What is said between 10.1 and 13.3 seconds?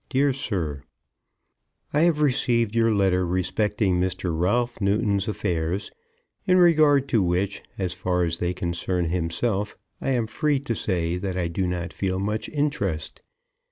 free to say that I do not feel much interest.